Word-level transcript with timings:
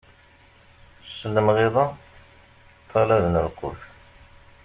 S 1.17 1.19
lemɣiḍa 1.33 1.85
ṭṭalaben 2.83 3.35
lqut. 3.47 3.81